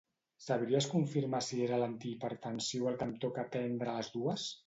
[0.43, 4.51] Sabries confirmar si era l'antihipertensiu el que em toca prendre a les dues?